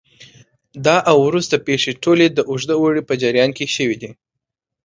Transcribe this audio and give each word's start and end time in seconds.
دا 0.85 0.97
او 1.11 1.17
وروسته 1.27 1.55
پېښې 1.67 1.93
ټولې 2.03 2.25
د 2.29 2.39
اوږده 2.49 2.75
اوړي 2.77 3.01
په 3.09 3.13
جریان 3.21 3.51
کې 3.57 3.65
شوې 3.75 3.97
دي 4.01 4.11